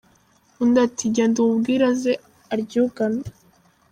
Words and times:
"Undi 0.61 0.77
ati: 0.85 1.05
«Genda 1.15 1.37
umubwire 1.41 1.83
aze 1.91 2.13
aryugame». 2.53 3.23